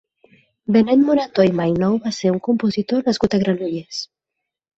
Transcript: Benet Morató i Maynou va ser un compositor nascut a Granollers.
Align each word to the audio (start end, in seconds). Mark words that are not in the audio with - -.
Benet 0.77 1.03
Morató 1.09 1.45
i 1.49 1.51
Maynou 1.59 1.99
va 2.07 2.13
ser 2.21 2.33
un 2.37 2.41
compositor 2.49 3.05
nascut 3.11 3.37
a 3.39 3.43
Granollers. 3.45 4.03